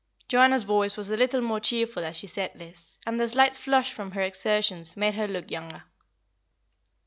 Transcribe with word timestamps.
Joanna's 0.27 0.63
voice 0.63 0.97
was 0.97 1.11
a 1.11 1.15
little 1.15 1.41
more 1.41 1.59
cheerful 1.59 2.03
as 2.03 2.15
she 2.15 2.25
said 2.25 2.53
this, 2.55 2.97
and 3.05 3.19
the 3.19 3.29
slight 3.29 3.55
flush 3.55 3.93
from 3.93 4.13
her 4.13 4.21
exertions 4.23 4.97
made 4.97 5.13
her 5.13 5.27
look 5.27 5.51
younger. 5.51 5.83